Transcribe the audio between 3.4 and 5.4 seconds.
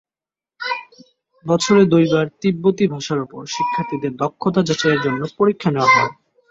শিক্ষার্থীদের দক্ষতা যাচাইয়ের জন্য